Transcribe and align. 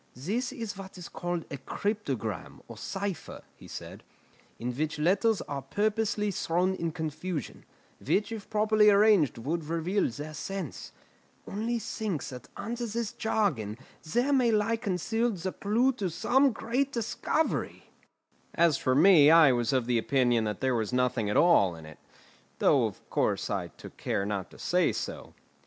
"This 0.15 0.51
is 0.51 0.75
what 0.79 0.97
is 0.97 1.07
called 1.07 1.45
a 1.51 1.57
cryptogram, 1.57 2.63
or 2.67 2.75
cipher," 2.75 3.43
he 3.55 3.67
said, 3.67 4.01
"in 4.57 4.75
which 4.75 4.97
letters 4.97 5.41
are 5.43 5.61
purposely 5.61 6.31
thrown 6.31 6.73
in 6.73 6.91
confusion, 6.91 7.65
which 8.03 8.31
if 8.31 8.49
properly 8.49 8.89
arranged 8.89 9.37
would 9.37 9.65
reveal 9.65 10.09
their 10.09 10.33
sense. 10.33 10.91
Only 11.47 11.77
think 11.77 12.23
that 12.29 12.47
under 12.57 12.87
this 12.87 13.11
jargon 13.13 13.77
there 14.01 14.33
may 14.33 14.49
lie 14.49 14.75
concealed 14.75 15.37
the 15.37 15.51
clue 15.53 15.91
to 15.93 16.09
some 16.09 16.51
great 16.51 16.91
discovery!" 16.91 17.91
As 18.55 18.79
for 18.79 18.95
me, 18.95 19.29
I 19.29 19.51
was 19.51 19.71
of 19.71 19.87
opinion 19.87 20.45
that 20.45 20.61
there 20.61 20.73
was 20.73 20.91
nothing 20.91 21.29
at 21.29 21.37
all, 21.37 21.75
in 21.75 21.85
it; 21.85 21.99
though, 22.57 22.85
of 22.87 23.07
course, 23.11 23.51
I 23.51 23.67
took 23.67 23.97
care 23.97 24.25
not 24.25 24.49
to 24.49 24.57
say 24.57 24.93
so. 24.93 25.35